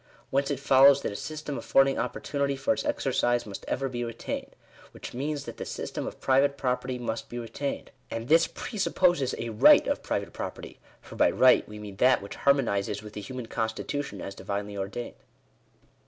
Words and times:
Whence 0.31 0.49
it 0.49 0.59
follows 0.59 1.03
that 1.03 1.11
a 1.11 1.15
system 1.15 1.59
affording 1.59 1.99
opportunity 1.99 2.55
for 2.55 2.73
its 2.73 2.83
exercise 2.83 3.45
must 3.45 3.65
ever 3.67 3.87
be 3.87 4.03
retained; 4.03 4.55
which 4.93 5.13
means, 5.13 5.45
that 5.45 5.57
the 5.57 5.63
system 5.65 6.07
of 6.07 6.19
private 6.19 6.57
property 6.57 6.97
must 6.97 7.29
be 7.29 7.37
retained; 7.37 7.91
and 8.09 8.27
this 8.27 8.47
presupposes 8.47 9.35
a 9.37 9.49
right 9.49 9.85
of 9.85 10.01
private 10.01 10.33
property, 10.33 10.79
foi^by 11.05 11.39
right 11.39 11.69
we 11.69 11.77
mean 11.77 11.97
that 11.97 12.19
which 12.19 12.33
harmonizes 12.35 13.03
with 13.03 13.13
the 13.13 13.21
human 13.21 13.45
constitution 13.45 14.21
as 14.23 14.33
divinely 14.33 14.75
ordained.) 14.75 15.17